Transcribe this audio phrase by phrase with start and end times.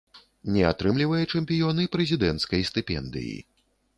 [0.53, 3.37] Не атрымлівае чэмпіён і прэзідэнцкай стыпендыі.